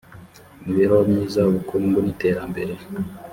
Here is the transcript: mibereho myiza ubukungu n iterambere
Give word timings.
mibereho 0.63 1.03
myiza 1.09 1.39
ubukungu 1.49 1.97
n 2.01 2.07
iterambere 2.13 2.73